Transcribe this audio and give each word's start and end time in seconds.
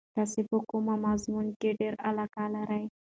تاسې 0.15 0.39
په 0.49 0.57
کوم 0.69 0.87
مضمون 1.05 1.47
کې 1.59 1.69
ډېره 1.79 1.99
علاقه 2.07 2.43
لرئ؟ 2.55 2.83